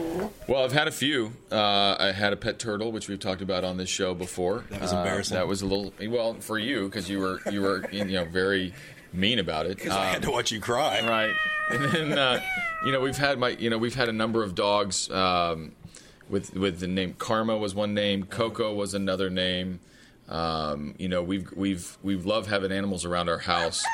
Well, 0.49 0.65
I've 0.65 0.73
had 0.73 0.87
a 0.87 0.93
few. 0.93 1.33
Uh, 1.51 1.97
I 1.99 2.13
had 2.13 2.33
a 2.33 2.37
pet 2.37 2.59
turtle, 2.59 2.93
which 2.93 3.09
we've 3.09 3.19
talked 3.19 3.43
about 3.43 3.65
on 3.65 3.77
this 3.77 3.89
show 3.89 4.15
before. 4.15 4.65
That 4.71 4.81
was 4.81 4.93
embarrassing. 4.93 5.37
Uh, 5.37 5.41
that 5.41 5.49
was 5.49 5.63
a 5.63 5.67
little 5.67 5.93
well 6.09 6.35
for 6.35 6.59
you 6.59 6.87
because 6.87 7.11
you 7.11 7.19
were 7.19 7.41
you 7.51 7.63
were 7.63 7.89
you 7.91 8.05
know 8.05 8.25
very 8.25 8.73
mean 9.13 9.39
about 9.39 9.67
it. 9.67 9.77
Because 9.77 9.93
um, 9.93 10.01
I 10.01 10.07
had 10.07 10.23
to 10.23 10.31
watch 10.31 10.53
you 10.53 10.61
cry. 10.61 11.01
Right, 11.07 11.35
and 11.71 11.85
then 11.93 12.19
uh, 12.19 12.41
you 12.85 12.93
know 12.93 13.01
we've 13.01 13.17
had 13.17 13.39
my 13.39 13.51
you 13.51 13.71
know 13.71 13.79
we've 13.79 13.95
had 13.95 14.09
a 14.09 14.13
number 14.13 14.45
of 14.45 14.55
dogs 14.55 15.11
um, 15.11 15.73
with 16.29 16.55
with 16.55 16.81
the 16.81 16.87
name 16.87 17.15
Karma 17.19 17.57
was 17.57 17.75
one 17.75 17.95
name, 17.95 18.25
Coco 18.25 18.75
was 18.75 18.95
another 18.95 19.31
name. 19.31 19.81
Um, 20.29 20.95
you 20.99 21.09
know, 21.09 21.23
we've 21.23 21.51
we've 21.53 21.97
we've 22.03 22.27
loved 22.27 22.49
having 22.49 22.73
animals 22.73 23.05
around 23.05 23.29
our 23.29 23.39
house. 23.39 23.85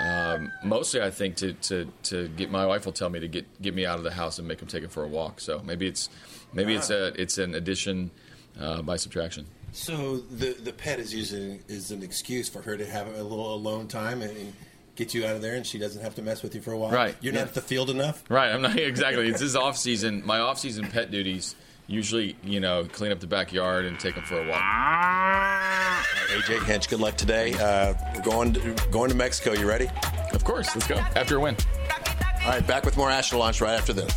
Um, 0.00 0.50
mostly, 0.64 1.00
I 1.00 1.10
think 1.10 1.36
to, 1.36 1.52
to, 1.52 1.88
to 2.04 2.28
get 2.28 2.50
my 2.50 2.66
wife 2.66 2.84
will 2.84 2.92
tell 2.92 3.10
me 3.10 3.20
to 3.20 3.28
get 3.28 3.62
get 3.62 3.74
me 3.74 3.86
out 3.86 3.98
of 3.98 4.04
the 4.04 4.10
house 4.10 4.38
and 4.38 4.48
make 4.48 4.58
them 4.58 4.68
take 4.68 4.82
it 4.82 4.90
for 4.90 5.04
a 5.04 5.08
walk. 5.08 5.40
So 5.40 5.60
maybe 5.64 5.86
it's 5.86 6.08
maybe 6.52 6.74
it's 6.74 6.90
a 6.90 7.12
it's 7.20 7.38
an 7.38 7.54
addition 7.54 8.10
uh, 8.58 8.82
by 8.82 8.96
subtraction. 8.96 9.46
So 9.72 10.18
the 10.18 10.52
the 10.52 10.72
pet 10.72 10.98
is 10.98 11.14
using 11.14 11.62
is 11.68 11.90
an 11.90 12.02
excuse 12.02 12.48
for 12.48 12.62
her 12.62 12.76
to 12.76 12.86
have 12.86 13.06
a 13.06 13.22
little 13.22 13.54
alone 13.54 13.86
time 13.86 14.22
and 14.22 14.52
get 14.96 15.14
you 15.14 15.26
out 15.26 15.36
of 15.36 15.42
there, 15.42 15.54
and 15.54 15.66
she 15.66 15.78
doesn't 15.78 16.02
have 16.02 16.14
to 16.16 16.22
mess 16.22 16.42
with 16.42 16.54
you 16.54 16.60
for 16.60 16.72
a 16.72 16.78
while. 16.78 16.90
Right. 16.90 17.14
You're 17.20 17.34
yeah. 17.34 17.40
not 17.40 17.48
at 17.48 17.54
the 17.54 17.60
field 17.60 17.90
enough. 17.90 18.22
Right. 18.28 18.50
I'm 18.50 18.62
not 18.62 18.78
exactly. 18.78 19.28
It's 19.28 19.40
his 19.40 19.56
off 19.56 19.76
season. 19.76 20.22
My 20.24 20.40
off 20.40 20.58
season 20.58 20.88
pet 20.88 21.10
duties 21.10 21.54
usually, 21.86 22.36
you 22.42 22.60
know, 22.60 22.84
clean 22.84 23.12
up 23.12 23.20
the 23.20 23.26
backyard 23.26 23.84
and 23.84 23.98
take 23.98 24.14
them 24.14 24.24
for 24.24 24.38
a 24.38 24.48
walk. 24.48 24.62
AJ 26.28 26.64
Hinch, 26.64 26.88
good 26.88 27.00
luck 27.00 27.16
today. 27.16 27.52
Uh, 27.54 27.94
we're 28.14 28.22
going 28.22 28.52
to, 28.54 28.74
going 28.90 29.10
to 29.10 29.16
Mexico. 29.16 29.52
You 29.52 29.68
ready? 29.68 29.88
Of 30.32 30.44
course. 30.44 30.74
Let's 30.74 30.86
go. 30.86 30.96
After 30.96 31.36
a 31.36 31.40
win. 31.40 31.56
All 32.44 32.50
right, 32.50 32.66
back 32.66 32.84
with 32.84 32.96
more 32.96 33.10
Astro 33.10 33.38
Launch 33.38 33.60
right 33.60 33.78
after 33.78 33.92
this. 33.92 34.12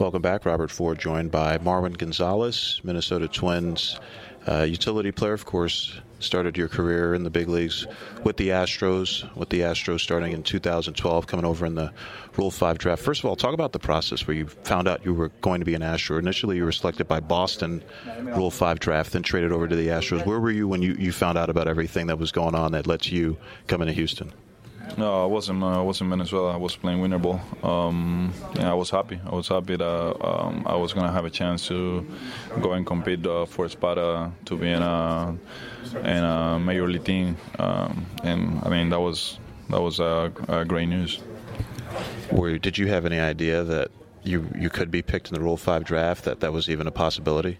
Welcome 0.00 0.22
back. 0.22 0.46
Robert 0.46 0.70
Ford 0.70 0.98
joined 0.98 1.30
by 1.30 1.58
Marwin 1.58 1.94
Gonzalez, 1.98 2.80
Minnesota 2.82 3.28
Twins 3.28 4.00
uh, 4.48 4.62
utility 4.62 5.12
player, 5.12 5.34
of 5.34 5.44
course, 5.44 6.00
started 6.18 6.56
your 6.56 6.68
career 6.68 7.12
in 7.14 7.22
the 7.22 7.28
big 7.28 7.48
leagues 7.48 7.86
with 8.24 8.38
the 8.38 8.48
Astros, 8.48 9.30
with 9.36 9.50
the 9.50 9.60
Astros 9.60 10.00
starting 10.00 10.32
in 10.32 10.42
2012, 10.42 11.26
coming 11.26 11.44
over 11.44 11.66
in 11.66 11.74
the 11.74 11.92
Rule 12.38 12.50
5 12.50 12.78
draft. 12.78 13.02
First 13.02 13.20
of 13.20 13.26
all, 13.26 13.36
talk 13.36 13.52
about 13.52 13.72
the 13.72 13.78
process 13.78 14.26
where 14.26 14.34
you 14.34 14.46
found 14.46 14.88
out 14.88 15.04
you 15.04 15.12
were 15.12 15.28
going 15.42 15.60
to 15.60 15.66
be 15.66 15.74
an 15.74 15.82
Astro. 15.82 16.16
Initially, 16.16 16.56
you 16.56 16.64
were 16.64 16.72
selected 16.72 17.06
by 17.06 17.20
Boston 17.20 17.84
Rule 18.22 18.50
5 18.50 18.80
draft, 18.80 19.12
then 19.12 19.22
traded 19.22 19.52
over 19.52 19.68
to 19.68 19.76
the 19.76 19.88
Astros. 19.88 20.24
Where 20.24 20.40
were 20.40 20.50
you 20.50 20.66
when 20.66 20.80
you, 20.80 20.94
you 20.94 21.12
found 21.12 21.36
out 21.36 21.50
about 21.50 21.68
everything 21.68 22.06
that 22.06 22.18
was 22.18 22.32
going 22.32 22.54
on 22.54 22.72
that 22.72 22.86
led 22.86 23.02
to 23.02 23.14
you 23.14 23.36
coming 23.66 23.88
to 23.88 23.92
Houston? 23.92 24.32
No, 24.96 25.22
I 25.22 25.26
wasn't. 25.26 25.62
Uh, 25.62 25.80
I 25.80 25.82
was 25.82 26.00
in 26.00 26.10
Venezuela. 26.10 26.52
I 26.54 26.56
was 26.56 26.76
playing 26.76 27.00
winter 27.00 27.18
ball. 27.18 27.40
Um, 27.62 28.32
yeah, 28.54 28.70
I 28.70 28.74
was 28.74 28.90
happy. 28.90 29.20
I 29.24 29.34
was 29.34 29.48
happy 29.48 29.76
that 29.76 30.26
um, 30.26 30.64
I 30.66 30.76
was 30.76 30.92
gonna 30.92 31.12
have 31.12 31.24
a 31.24 31.30
chance 31.30 31.66
to 31.68 32.06
go 32.60 32.72
and 32.72 32.86
compete 32.86 33.26
uh, 33.26 33.46
for 33.46 33.64
a 33.64 33.68
spot 33.68 33.98
uh, 33.98 34.30
to 34.46 34.56
be 34.56 34.70
in 34.70 34.82
a 34.82 35.36
in 36.04 36.24
a 36.24 36.58
major 36.58 36.88
league 36.88 37.04
team. 37.04 37.36
Um, 37.58 38.06
and 38.22 38.60
I 38.64 38.68
mean, 38.68 38.90
that 38.90 39.00
was 39.00 39.38
that 39.70 39.80
was 39.80 39.98
great 40.66 40.88
news. 40.88 41.20
Were, 42.32 42.58
did 42.58 42.78
you 42.78 42.86
have 42.88 43.06
any 43.06 43.18
idea 43.18 43.64
that 43.64 43.90
you 44.22 44.48
you 44.58 44.70
could 44.70 44.90
be 44.90 45.02
picked 45.02 45.28
in 45.28 45.34
the 45.34 45.40
Rule 45.40 45.56
Five 45.56 45.84
draft? 45.84 46.24
That 46.24 46.40
that 46.40 46.52
was 46.52 46.68
even 46.68 46.86
a 46.86 46.92
possibility? 46.92 47.58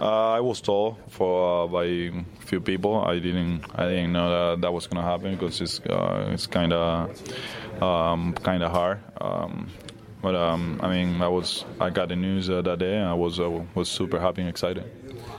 Uh, 0.00 0.30
I 0.30 0.40
was 0.40 0.62
told 0.62 0.96
for 1.08 1.64
uh, 1.64 1.66
by 1.66 2.10
few 2.40 2.60
people. 2.60 3.00
I 3.00 3.18
didn't 3.18 3.64
I 3.74 3.86
didn't 3.86 4.12
know 4.12 4.30
that 4.30 4.62
that 4.62 4.72
was 4.72 4.86
gonna 4.86 5.06
happen 5.06 5.32
because 5.32 5.60
it's 5.60 5.80
uh, 5.80 6.30
it's 6.32 6.46
kind 6.46 6.72
of 6.72 7.10
um, 7.82 8.32
kind 8.32 8.62
of 8.62 8.72
hard. 8.72 9.00
Um, 9.20 9.68
but 10.22 10.34
um, 10.34 10.80
I 10.82 10.88
mean, 10.88 11.20
I 11.20 11.28
was 11.28 11.66
I 11.80 11.90
got 11.90 12.08
the 12.08 12.16
news 12.16 12.48
uh, 12.48 12.62
that 12.62 12.78
day, 12.78 12.96
and 12.96 13.08
I 13.08 13.14
was 13.14 13.40
uh, 13.40 13.62
was 13.74 13.90
super 13.90 14.18
happy 14.18 14.40
and 14.40 14.48
excited. 14.48 14.84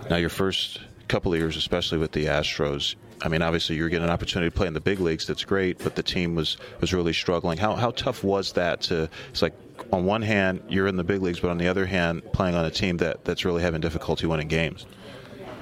Now, 0.10 0.18
your 0.18 0.30
first 0.30 0.80
couple 1.08 1.34
of 1.34 1.40
years, 1.40 1.58
especially 1.58 1.98
with 1.98 2.12
the 2.12 2.26
Astros, 2.26 2.96
I 3.24 3.30
mean, 3.30 3.42
obviously 3.42 3.76
you're 3.76 3.90
getting 3.90 4.06
an 4.06 4.12
opportunity 4.12 4.50
to 4.50 4.56
play 4.56 4.68
in 4.68 4.74
the 4.74 4.82
big 4.82 5.00
leagues. 5.00 5.28
That's 5.28 5.44
great, 5.44 5.80
but 5.84 5.96
the 5.96 6.04
team 6.04 6.36
was 6.36 6.58
was 6.80 6.94
really 6.94 7.14
struggling. 7.14 7.58
How 7.58 7.76
how 7.76 7.92
tough 7.92 8.24
was 8.24 8.54
that? 8.54 8.82
To 8.84 9.10
it's 9.30 9.42
like 9.42 9.54
on 9.92 10.06
one 10.06 10.22
hand 10.22 10.64
you're 10.70 10.88
in 10.88 10.98
the 10.98 11.04
big 11.04 11.22
leagues, 11.22 11.40
but 11.40 11.50
on 11.50 11.58
the 11.58 11.68
other 11.68 11.86
hand 11.86 12.24
playing 12.34 12.56
on 12.56 12.66
a 12.66 12.72
team 12.72 12.98
that 12.98 13.26
that's 13.26 13.46
really 13.46 13.62
having 13.62 13.82
difficulty 13.82 14.26
winning 14.28 14.48
games. 14.48 14.86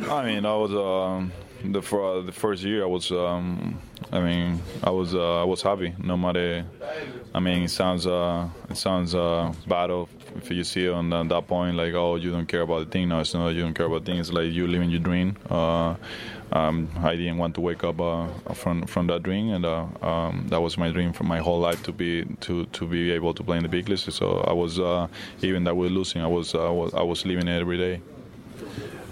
I 0.08 0.26
mean, 0.26 0.46
I 0.46 0.56
was 0.56 0.72
um, 0.72 1.34
the 1.64 1.82
for, 1.82 2.22
the 2.22 2.32
first 2.32 2.64
year. 2.64 2.84
I 2.84 2.88
was, 2.88 3.12
um, 3.12 3.80
I 4.12 4.22
mean, 4.22 4.62
I 4.84 4.92
was 4.92 5.14
uh, 5.14 5.42
I 5.42 5.44
was 5.44 5.62
happy. 5.62 5.94
No 5.98 6.16
matter, 6.16 6.66
I 7.34 7.40
mean, 7.40 7.64
it 7.64 7.70
sounds 7.70 8.08
uh, 8.08 8.48
it 8.70 8.78
sounds 8.78 9.14
uh, 9.14 9.54
bad 9.68 9.92
if 10.38 10.52
you 10.52 10.64
see 10.64 10.88
on 10.88 11.10
that 11.10 11.48
point 11.48 11.76
like, 11.76 11.94
oh, 11.94 12.16
you 12.16 12.32
don't 12.32 12.46
care 12.46 12.62
about 12.62 12.86
the 12.86 12.92
thing. 12.92 13.10
No, 13.10 13.20
it's 13.20 13.34
not. 13.34 13.50
You 13.50 13.62
don't 13.62 13.74
care 13.74 13.88
about 13.88 14.06
things. 14.06 14.32
Like 14.32 14.52
you 14.52 14.68
living 14.68 14.90
your 14.90 15.02
dream. 15.02 15.36
Uh, 15.50 15.96
um, 16.52 16.90
I 17.04 17.16
didn't 17.16 17.38
want 17.38 17.56
to 17.56 17.62
wake 17.62 17.84
up 17.84 18.00
uh, 18.02 18.28
from 18.54 18.84
from 18.84 19.08
that 19.08 19.24
dream, 19.24 19.54
and 19.54 19.66
uh, 19.66 19.86
um, 20.02 20.48
that 20.50 20.62
was 20.62 20.78
my 20.78 20.90
dream 20.90 21.14
for 21.14 21.24
my 21.24 21.40
whole 21.40 21.60
life 21.60 21.84
to 21.84 21.92
be 21.92 22.26
to, 22.42 22.66
to 22.66 22.88
be 22.88 23.12
able 23.12 23.34
to 23.34 23.44
play 23.44 23.58
in 23.58 23.64
the 23.64 23.70
big 23.70 23.88
leagues. 23.90 24.14
So 24.14 24.44
I 24.48 24.54
was 24.54 24.80
uh, 24.80 25.08
even 25.42 25.64
that 25.66 25.76
we're 25.76 25.90
losing, 25.90 26.22
I 26.22 26.28
was, 26.28 26.56
I 26.56 26.70
was 26.70 26.94
I 26.94 27.02
was 27.02 27.26
living 27.26 27.48
it 27.48 27.60
every 27.60 27.78
day. 27.78 28.02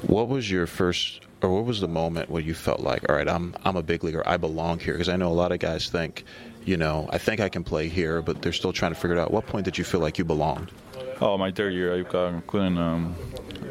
What 0.08 0.27
was 0.27 0.50
your 0.50 0.67
first, 0.67 1.22
or 1.41 1.50
what 1.50 1.65
was 1.65 1.79
the 1.82 1.88
moment 1.88 2.29
where 2.29 2.41
you 2.41 2.53
felt 2.53 2.79
like, 2.79 3.10
all 3.10 3.15
right, 3.15 3.27
I'm 3.27 3.56
I'm 3.65 3.75
a 3.75 3.84
big 3.84 4.03
leaguer, 4.03 4.24
I 4.27 4.38
belong 4.38 4.79
here? 4.79 4.94
Because 4.94 5.10
I 5.10 5.15
know 5.15 5.29
a 5.29 5.34
lot 5.34 5.51
of 5.51 5.60
guys 5.60 5.89
think, 5.89 6.24
you 6.65 6.77
know, 6.77 7.10
I 7.12 7.17
think 7.17 7.39
I 7.39 7.50
can 7.50 7.63
play 7.63 7.88
here, 7.88 8.22
but 8.22 8.41
they're 8.41 8.53
still 8.53 8.74
trying 8.74 8.94
to 8.94 9.00
figure 9.00 9.17
it 9.17 9.20
out. 9.20 9.32
What 9.32 9.48
point 9.48 9.65
did 9.65 9.77
you 9.77 9.84
feel 9.84 10.00
like 10.00 10.17
you 10.17 10.25
belonged? 10.25 10.72
Oh, 11.20 11.36
my 11.38 11.51
third 11.51 11.74
year, 11.74 12.00
I 12.00 12.03
couldn't. 12.03 12.77
Um, 12.77 13.15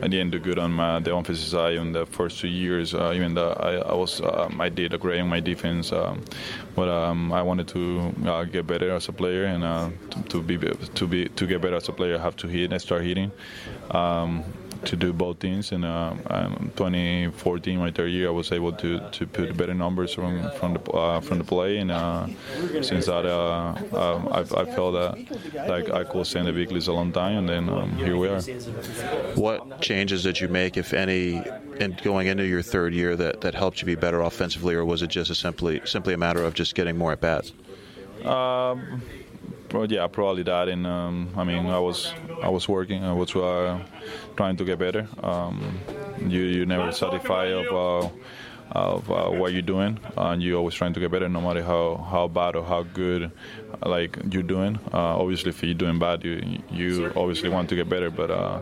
I 0.02 0.08
didn't 0.08 0.30
do 0.30 0.38
good 0.38 0.58
on 0.58 0.72
my 0.72 1.00
the 1.00 1.14
offensive 1.14 1.48
side 1.48 1.74
in 1.74 1.92
the 1.92 2.06
first 2.06 2.40
two 2.40 2.48
years. 2.48 2.94
Uh, 2.94 3.12
even 3.14 3.34
though 3.34 3.52
I, 3.52 3.76
I 3.76 3.94
was, 3.94 4.20
um, 4.20 4.60
I 4.60 4.68
did 4.68 4.98
great 5.00 5.20
in 5.20 5.28
my 5.28 5.40
defense, 5.40 5.92
um, 5.92 6.22
but 6.74 6.88
um, 6.88 7.32
I 7.32 7.42
wanted 7.42 7.68
to 7.68 8.14
uh, 8.26 8.44
get 8.44 8.66
better 8.66 8.90
as 8.90 9.08
a 9.08 9.12
player, 9.12 9.44
and 9.44 9.64
uh, 9.64 9.90
to, 10.10 10.22
to, 10.22 10.42
be 10.42 10.58
to 10.58 11.06
be 11.06 11.28
to 11.28 11.46
get 11.46 11.60
better 11.60 11.76
as 11.76 11.88
a 11.88 11.92
player, 11.92 12.18
I 12.18 12.22
have 12.22 12.36
to 12.36 12.46
hit 12.48 12.72
and 12.72 12.80
start 12.80 13.02
hitting. 13.02 13.32
Um, 14.76 14.86
to 14.86 14.96
do 14.96 15.12
both 15.12 15.38
things. 15.38 15.72
And 15.72 15.84
uh, 15.84 16.14
2014, 16.76 17.78
my 17.78 17.90
third 17.90 18.08
year, 18.08 18.28
I 18.28 18.30
was 18.30 18.52
able 18.52 18.72
to, 18.72 19.00
to 19.10 19.26
put 19.26 19.56
better 19.56 19.74
numbers 19.74 20.14
from 20.14 20.50
from 20.52 20.74
the 20.74 20.90
uh, 20.92 21.20
from 21.20 21.38
the 21.38 21.44
play. 21.44 21.78
And 21.78 21.90
uh, 21.90 22.28
since 22.82 23.06
that, 23.06 23.26
uh, 23.26 23.74
um, 23.96 24.28
I, 24.28 24.40
I 24.40 24.64
felt 24.64 24.94
that 24.94 25.68
like 25.68 25.90
I 25.90 26.04
could 26.04 26.26
stay 26.26 26.40
in 26.40 26.46
the 26.46 26.52
big 26.52 26.70
leagues 26.70 26.88
a 26.88 26.92
long 26.92 27.12
time, 27.12 27.38
and 27.38 27.48
then 27.48 27.68
um, 27.68 27.96
here 27.96 28.16
we 28.16 28.28
are. 28.28 28.40
What 29.34 29.80
changes 29.80 30.22
did 30.22 30.40
you 30.40 30.48
make, 30.48 30.76
if 30.76 30.92
any, 30.92 31.42
in 31.78 31.96
going 32.02 32.26
into 32.26 32.46
your 32.46 32.62
third 32.62 32.94
year 32.94 33.16
that, 33.16 33.40
that 33.42 33.54
helped 33.54 33.80
you 33.80 33.86
be 33.86 33.94
better 33.94 34.20
offensively, 34.20 34.74
or 34.74 34.84
was 34.84 35.02
it 35.02 35.08
just 35.08 35.30
a 35.30 35.34
simply 35.34 35.80
simply 35.84 36.14
a 36.14 36.18
matter 36.18 36.42
of 36.42 36.54
just 36.54 36.74
getting 36.74 36.96
more 36.96 37.12
at 37.12 37.20
bats? 37.20 37.52
Um, 38.24 39.02
yeah, 39.84 40.06
probably 40.06 40.42
that. 40.44 40.68
And 40.68 40.86
um, 40.86 41.30
I 41.36 41.44
mean, 41.44 41.66
I 41.66 41.78
was 41.78 42.12
I 42.42 42.48
was 42.48 42.68
working. 42.68 43.04
I 43.04 43.12
was 43.12 43.34
uh, 43.34 43.78
trying 44.36 44.56
to 44.56 44.64
get 44.64 44.78
better. 44.78 45.08
Um, 45.22 45.78
you 46.26 46.40
you 46.40 46.66
never 46.66 46.92
satisfied 46.92 47.52
of. 47.52 47.66
Uh, 47.72 48.08
of 48.72 49.10
uh, 49.10 49.30
what 49.30 49.52
you're 49.52 49.62
doing, 49.62 49.98
and 50.16 50.42
you're 50.42 50.58
always 50.58 50.74
trying 50.74 50.92
to 50.92 51.00
get 51.00 51.10
better, 51.10 51.28
no 51.28 51.40
matter 51.40 51.62
how, 51.62 51.96
how 52.10 52.28
bad 52.28 52.56
or 52.56 52.64
how 52.64 52.82
good, 52.82 53.30
like 53.84 54.18
you're 54.30 54.42
doing. 54.42 54.78
Uh, 54.92 55.18
obviously, 55.18 55.50
if 55.50 55.62
you're 55.62 55.74
doing 55.74 55.98
bad, 55.98 56.24
you 56.24 56.60
you 56.70 57.12
obviously 57.16 57.48
want 57.48 57.68
to 57.68 57.76
get 57.76 57.88
better. 57.88 58.10
But 58.10 58.30
uh, 58.30 58.60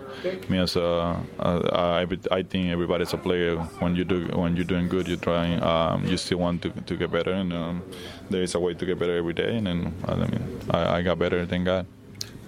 me 0.48 0.58
as 0.58 0.76
a, 0.76 1.20
I, 1.40 2.06
I 2.30 2.42
think 2.42 2.68
everybody's 2.68 3.12
a 3.12 3.18
player. 3.18 3.56
When 3.80 3.96
you 3.96 4.04
do 4.04 4.26
when 4.34 4.56
you're 4.56 4.64
doing 4.64 4.88
good, 4.88 5.08
you're 5.08 5.16
trying. 5.16 5.62
Um, 5.62 6.04
you 6.06 6.16
still 6.16 6.38
want 6.38 6.62
to, 6.62 6.70
to 6.70 6.96
get 6.96 7.10
better, 7.10 7.32
and 7.32 7.52
um, 7.52 7.82
there 8.30 8.42
is 8.42 8.54
a 8.54 8.60
way 8.60 8.74
to 8.74 8.86
get 8.86 8.98
better 8.98 9.16
every 9.16 9.34
day. 9.34 9.56
And 9.56 9.66
then 9.66 9.94
I 10.06 10.14
mean, 10.16 10.60
I, 10.70 10.96
I 10.96 11.02
got 11.02 11.18
better, 11.18 11.44
thank 11.46 11.64
God 11.64 11.86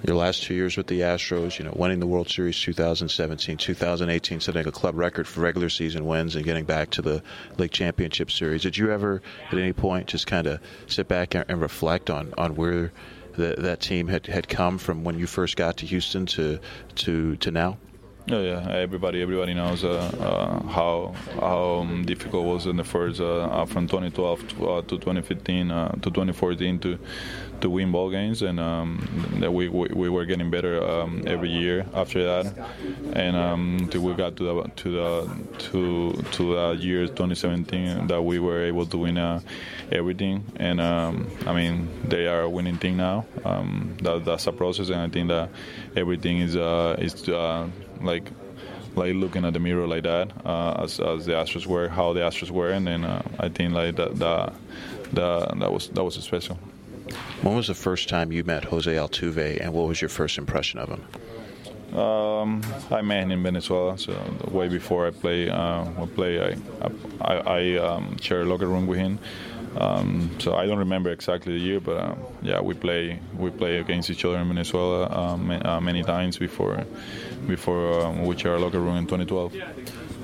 your 0.06 0.16
last 0.16 0.42
two 0.42 0.54
years 0.54 0.76
with 0.76 0.86
the 0.86 1.00
Astros, 1.00 1.58
you 1.58 1.64
know, 1.64 1.72
winning 1.74 2.00
the 2.00 2.06
World 2.06 2.28
Series 2.28 2.58
2017, 2.60 3.56
2018, 3.56 4.40
setting 4.40 4.66
a 4.66 4.72
club 4.72 4.96
record 4.96 5.26
for 5.26 5.40
regular 5.40 5.68
season 5.68 6.06
wins 6.06 6.36
and 6.36 6.44
getting 6.44 6.64
back 6.64 6.90
to 6.90 7.02
the 7.02 7.22
League 7.58 7.72
Championship 7.72 8.30
Series. 8.30 8.62
Did 8.62 8.76
you 8.76 8.92
ever, 8.92 9.22
at 9.50 9.58
any 9.58 9.72
point, 9.72 10.06
just 10.06 10.26
kind 10.26 10.46
of 10.46 10.60
sit 10.86 11.08
back 11.08 11.34
and, 11.34 11.60
reflect 11.60 12.10
on, 12.10 12.32
on 12.38 12.54
where 12.54 12.92
the, 13.34 13.56
that 13.58 13.80
team 13.80 14.08
had, 14.08 14.26
had 14.26 14.48
come 14.48 14.78
from 14.78 15.02
when 15.02 15.18
you 15.18 15.26
first 15.26 15.56
got 15.56 15.78
to 15.78 15.86
Houston 15.86 16.26
to 16.26 16.60
to, 16.96 17.36
to 17.36 17.50
now? 17.50 17.78
Oh 18.28 18.42
yeah, 18.42 18.68
everybody 18.72 19.22
everybody 19.22 19.54
knows 19.54 19.84
uh, 19.84 20.10
uh, 20.18 20.66
how 20.66 21.14
how 21.38 21.58
um, 21.82 22.04
difficult 22.04 22.44
it 22.44 22.48
was 22.48 22.66
in 22.66 22.76
the 22.76 22.82
first 22.82 23.20
uh, 23.20 23.44
uh 23.44 23.66
from 23.66 23.86
2012 23.86 24.48
to, 24.48 24.68
uh, 24.68 24.82
to 24.82 24.98
2015 24.98 25.70
uh, 25.70 25.92
to 25.92 26.10
2014 26.10 26.80
to 26.80 26.98
to 27.60 27.70
win 27.70 27.92
ball 27.92 28.10
games, 28.10 28.42
and 28.42 28.58
um, 28.58 28.98
that 29.38 29.52
we, 29.52 29.68
we, 29.68 29.88
we 29.94 30.08
were 30.10 30.24
getting 30.24 30.50
better 30.50 30.82
um, 30.82 31.22
every 31.24 31.50
year 31.50 31.86
after 31.94 32.22
that, 32.24 32.68
and 33.12 33.36
um, 33.36 33.88
we 33.94 34.12
got 34.14 34.34
to 34.36 34.44
the 34.44 34.70
to 34.74 34.90
the 34.90 35.46
to 35.58 36.12
to 36.32 36.54
the 36.54 36.76
year 36.80 37.06
2017 37.06 38.08
that 38.08 38.20
we 38.20 38.40
were 38.40 38.64
able 38.64 38.86
to 38.86 38.98
win 38.98 39.40
everything, 39.92 40.44
and 40.56 40.80
um, 40.80 41.30
I 41.46 41.54
mean 41.54 41.88
they 42.08 42.26
are 42.26 42.40
a 42.40 42.50
winning 42.50 42.78
team 42.78 42.96
now. 42.96 43.24
Um, 43.44 43.96
that, 44.02 44.24
that's 44.24 44.48
a 44.48 44.52
process, 44.52 44.88
and 44.88 45.00
I 45.00 45.08
think 45.08 45.28
that 45.28 45.48
everything 45.94 46.40
is 46.40 46.56
is 46.56 47.22
like 48.00 48.30
like 48.94 49.14
looking 49.14 49.44
at 49.44 49.52
the 49.52 49.58
mirror 49.58 49.86
like 49.86 50.04
that 50.04 50.32
uh, 50.46 50.82
as, 50.82 50.98
as 51.00 51.26
the 51.26 51.32
Astros 51.32 51.66
were, 51.66 51.88
how 51.88 52.12
the 52.14 52.20
Astros 52.20 52.50
were, 52.50 52.70
and 52.70 52.86
then 52.86 53.04
uh, 53.04 53.22
I 53.38 53.48
think 53.48 53.74
like 53.74 53.96
that 53.96 54.18
that 54.18 54.54
that, 55.12 55.58
that 55.58 55.72
was 55.72 55.88
that 55.88 56.02
was 56.02 56.14
special. 56.14 56.58
When 57.42 57.54
was 57.54 57.68
the 57.68 57.74
first 57.74 58.08
time 58.08 58.32
you 58.32 58.42
met 58.44 58.64
Jose 58.64 58.92
Altuve, 58.92 59.60
and 59.60 59.72
what 59.72 59.86
was 59.86 60.00
your 60.00 60.08
first 60.08 60.38
impression 60.38 60.80
of 60.80 60.88
him? 60.88 61.04
Um, 61.96 62.62
I 62.90 63.00
met 63.02 63.22
him 63.22 63.30
in 63.30 63.42
Venezuela, 63.42 63.96
so 63.96 64.12
way 64.50 64.68
before 64.68 65.06
I 65.06 65.10
play, 65.10 65.48
uh, 65.48 65.84
I 65.84 66.06
play, 66.14 66.40
I, 66.42 66.56
I, 67.20 67.34
I 67.36 67.76
um, 67.76 68.16
share 68.18 68.42
a 68.42 68.44
locker 68.44 68.66
room 68.66 68.86
with 68.86 68.98
him. 68.98 69.18
Um, 69.78 70.30
so 70.38 70.54
I 70.54 70.66
don't 70.66 70.78
remember 70.78 71.10
exactly 71.10 71.52
the 71.52 71.58
year, 71.58 71.80
but 71.80 71.98
um, 71.98 72.18
yeah, 72.42 72.60
we 72.60 72.74
play 72.74 73.20
we 73.36 73.50
play 73.50 73.78
against 73.78 74.10
each 74.10 74.24
other 74.24 74.38
in 74.38 74.48
Venezuela 74.48 75.08
um, 75.10 75.50
uh, 75.50 75.80
many 75.80 76.02
times 76.02 76.38
before 76.38 76.84
before 77.46 78.00
um, 78.00 78.24
we 78.24 78.36
share 78.36 78.54
a 78.54 78.58
locker 78.58 78.80
room 78.80 78.96
in 78.96 79.04
2012. 79.04 79.54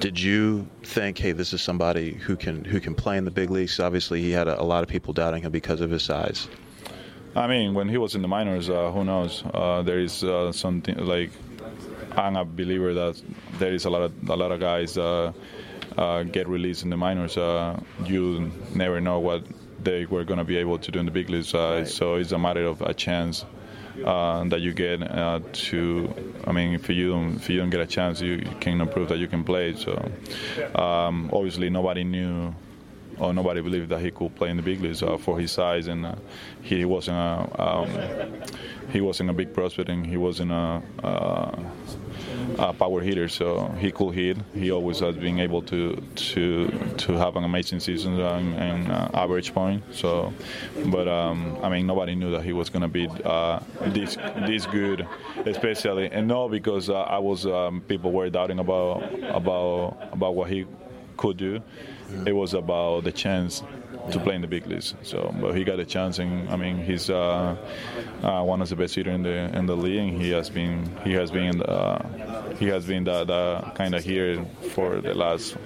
Did 0.01 0.19
you 0.19 0.67
think, 0.83 1.19
hey, 1.19 1.33
this 1.33 1.53
is 1.53 1.63
somebody 1.63 2.15
who 2.15 2.37
can 2.37 2.65
who 2.65 2.81
can 2.81 2.95
play 2.95 3.17
in 3.19 3.25
the 3.25 3.31
big 3.31 3.51
leagues? 3.51 3.79
Obviously, 3.79 4.23
he 4.23 4.31
had 4.31 4.49
a, 4.49 4.61
a 4.61 4.65
lot 4.65 4.83
of 4.83 4.89
people 4.89 5.13
doubting 5.13 5.43
him 5.43 5.53
because 5.53 5.81
of 5.81 5.91
his 5.91 6.03
size. 6.03 6.49
I 7.35 7.47
mean, 7.47 7.73
when 7.75 7.89
he 7.89 7.97
was 7.97 8.15
in 8.15 8.23
the 8.23 8.29
minors, 8.29 8.69
uh, 8.69 8.91
who 8.91 9.05
knows? 9.05 9.43
Uh, 9.55 9.83
there 9.83 9.99
is 9.99 10.23
uh, 10.23 10.53
something 10.53 10.97
like 10.97 11.31
I'm 12.17 12.37
a 12.37 12.45
believer 12.45 12.93
that 12.95 13.23
there 13.59 13.73
is 13.73 13.85
a 13.85 13.91
lot 13.91 14.03
of 14.03 14.29
a 14.29 14.37
lot 14.37 14.53
of 14.53 14.61
guys 14.61 14.97
uh, 15.97 16.03
uh, 16.03 16.23
get 16.25 16.49
released 16.49 16.85
in 16.85 16.91
the 16.91 16.97
minors, 16.97 17.37
uh, 17.37 17.79
you 18.05 18.51
never 18.75 19.01
know 19.01 19.19
what 19.19 19.45
they 19.83 20.07
were 20.07 20.25
going 20.25 20.39
to 20.39 20.45
be 20.45 20.57
able 20.57 20.79
to 20.79 20.91
do 20.91 20.99
in 20.99 21.07
the 21.07 21.13
big 21.13 21.29
leagues. 21.31 21.55
Uh, 21.55 21.59
right. 21.59 21.89
So 21.89 22.17
it's 22.17 22.33
a 22.33 22.39
matter 22.39 22.65
of 22.65 22.83
a 22.83 22.95
chance 22.95 23.45
uh, 24.05 24.45
that 24.45 24.61
you 24.61 24.73
get 24.73 25.03
uh, 25.03 25.41
to. 25.53 26.13
I 26.47 26.53
mean, 26.53 26.75
if 26.75 26.89
you 26.89 27.11
don't, 27.11 27.37
if 27.37 27.49
you 27.51 27.59
don't 27.59 27.71
get 27.71 27.81
a 27.81 27.87
chance, 27.87 28.21
you, 28.21 28.35
you 28.35 28.57
cannot 28.61 28.93
prove 28.93 29.09
that 29.09 29.19
you 29.19 29.29
can 29.29 29.45
play. 29.45 29.75
So 29.75 29.93
um, 30.75 31.31
obviously, 31.33 31.71
nobody 31.71 32.05
knew 32.05 32.55
or 33.19 33.33
nobody 33.33 33.61
believed 33.61 33.89
that 33.91 34.01
he 34.01 34.11
could 34.11 34.35
play 34.35 34.51
in 34.51 34.57
the 34.57 34.63
big 34.63 34.81
leagues 34.81 35.03
uh, 35.03 35.17
for 35.17 35.39
his 35.39 35.53
size, 35.53 35.87
and 35.87 36.07
uh, 36.07 36.15
he 36.63 36.85
wasn't 36.85 37.17
a 37.17 37.63
um, 37.63 37.89
he 38.91 39.01
wasn't 39.01 39.31
a 39.31 39.33
big 39.33 39.53
prospect, 39.55 39.89
and 39.89 40.07
he 40.07 40.17
wasn't 40.17 40.51
a, 40.51 40.83
a, 41.03 41.65
a, 42.59 42.73
power 42.73 43.01
hitter, 43.01 43.29
so 43.29 43.67
he 43.79 43.91
could 43.91 44.15
hit. 44.15 44.37
He 44.55 44.71
always 44.71 45.01
has 45.01 45.17
been 45.17 45.39
able 45.39 45.63
to 45.63 45.97
to 45.97 46.69
to 46.99 47.13
have 47.15 47.37
an 47.37 47.45
amazing 47.45 47.81
season 47.81 48.21
and, 48.21 48.55
and 48.55 48.93
uh, 48.93 49.09
average 49.15 49.55
point. 49.55 49.83
So, 49.93 50.33
but 50.87 51.09
um, 51.09 51.59
I 51.63 51.69
mean, 51.69 51.87
nobody 51.87 52.15
knew 52.15 52.31
that 52.33 52.43
he 52.43 52.53
was 52.53 52.71
going 52.71 52.83
to 52.83 52.89
be 52.89 53.09
uh, 53.25 53.61
this 53.87 54.17
this 54.47 54.67
good, 54.67 55.07
especially 55.47 56.11
and 56.11 56.29
no 56.29 56.49
because 56.49 56.91
uh, 56.91 57.01
I 57.03 57.19
was 57.19 57.47
um, 57.47 57.81
people 57.83 58.13
were 58.13 58.31
doubting 58.31 58.59
about 58.59 59.03
about 59.23 59.97
about 60.13 60.35
what 60.35 60.51
he 60.51 60.67
could 61.23 61.37
do 61.37 61.62
it 62.26 62.33
was 62.33 62.55
about 62.55 63.05
the 63.05 63.12
chance 63.12 63.62
to 64.11 64.19
play 64.19 64.35
in 64.35 64.41
the 64.41 64.49
big 64.49 64.67
leagues. 64.67 64.95
So, 65.02 65.35
but 65.41 65.57
he 65.57 65.64
got 65.64 65.79
a 65.79 65.85
chance, 65.85 66.19
and 66.19 66.49
I 66.50 66.57
mean, 66.57 66.79
he's 66.79 67.09
uh, 67.09 67.57
uh, 68.23 68.43
one 68.43 68.61
of 68.62 68.69
the 68.69 68.76
best 68.76 68.95
hitters 68.95 69.14
in 69.14 69.23
the 69.23 69.57
in 69.57 69.67
the 69.67 69.76
league. 69.76 69.99
And 69.99 70.21
he 70.21 70.31
has 70.31 70.50
been 70.50 70.91
he 71.05 71.12
has 71.12 71.31
been 71.31 71.62
uh, 71.62 72.55
he 72.59 72.67
has 72.69 72.85
been 72.87 73.05
the, 73.05 73.25
the 73.25 73.73
kind 73.75 73.95
of 73.95 74.05
here 74.05 74.45
for 74.75 75.00
the 75.00 75.14
last 75.14 75.57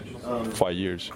five 0.53 0.75
years. 0.75 1.11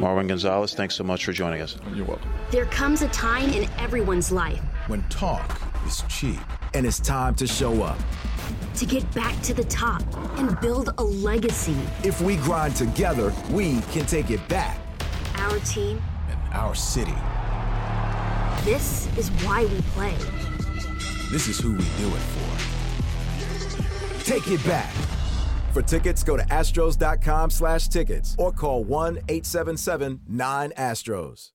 Marwin 0.00 0.28
Gonzalez, 0.28 0.74
thanks 0.74 0.94
so 0.94 1.04
much 1.04 1.24
for 1.24 1.32
joining 1.32 1.60
us. 1.60 1.76
You're 1.94 2.06
welcome. 2.06 2.30
There 2.50 2.66
comes 2.66 3.02
a 3.02 3.08
time 3.08 3.50
in 3.50 3.68
everyone's 3.78 4.32
life 4.32 4.60
when 4.86 5.02
talk 5.08 5.60
is 5.86 6.02
cheap 6.08 6.40
and 6.72 6.86
it's 6.86 7.00
time 7.00 7.34
to 7.34 7.46
show 7.46 7.82
up 7.82 7.98
to 8.78 8.86
get 8.86 9.12
back 9.14 9.40
to 9.42 9.54
the 9.54 9.64
top 9.64 10.02
and 10.38 10.60
build 10.60 10.90
a 10.98 11.02
legacy. 11.02 11.76
If 12.02 12.20
we 12.20 12.36
grind 12.36 12.76
together, 12.76 13.32
we 13.50 13.80
can 13.92 14.06
take 14.06 14.30
it 14.30 14.46
back 14.48 14.78
our 15.38 15.58
team, 15.60 16.02
and 16.28 16.38
our 16.52 16.74
city. 16.74 17.14
This 18.64 19.06
is 19.16 19.30
why 19.44 19.64
we 19.64 19.80
play. 19.92 20.14
This 21.30 21.46
is 21.48 21.58
who 21.58 21.72
we 21.72 21.78
do 21.78 22.08
it 22.08 22.22
for. 22.34 22.58
Take 24.24 24.48
it 24.48 24.62
back. 24.66 24.92
For 25.72 25.80
tickets, 25.82 26.22
go 26.22 26.36
to 26.36 26.44
astros.com 26.44 27.48
slash 27.50 27.88
tickets 27.88 28.36
or 28.38 28.52
call 28.52 28.84
1-877-9-ASTROS. 28.84 31.52